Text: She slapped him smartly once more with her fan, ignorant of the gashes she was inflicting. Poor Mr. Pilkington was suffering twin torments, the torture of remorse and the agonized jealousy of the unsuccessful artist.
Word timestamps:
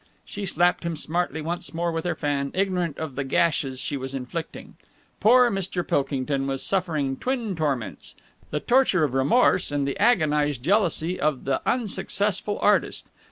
She 0.25 0.47
slapped 0.47 0.83
him 0.83 0.95
smartly 0.95 1.43
once 1.43 1.75
more 1.75 1.91
with 1.91 2.05
her 2.05 2.15
fan, 2.15 2.49
ignorant 2.55 2.97
of 2.97 3.13
the 3.13 3.23
gashes 3.23 3.79
she 3.79 3.97
was 3.97 4.15
inflicting. 4.15 4.73
Poor 5.19 5.51
Mr. 5.51 5.87
Pilkington 5.87 6.47
was 6.47 6.63
suffering 6.63 7.17
twin 7.17 7.55
torments, 7.55 8.15
the 8.49 8.59
torture 8.59 9.03
of 9.03 9.13
remorse 9.13 9.71
and 9.71 9.87
the 9.87 9.99
agonized 9.99 10.63
jealousy 10.63 11.19
of 11.19 11.43
the 11.43 11.61
unsuccessful 11.69 12.57
artist. 12.63 13.05